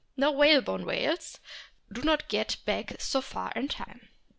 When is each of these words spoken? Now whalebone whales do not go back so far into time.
Now 0.17 0.31
whalebone 0.31 0.83
whales 0.83 1.37
do 1.93 2.01
not 2.01 2.27
go 2.27 2.43
back 2.65 2.99
so 2.99 3.21
far 3.21 3.51
into 3.55 3.75
time. 3.75 4.07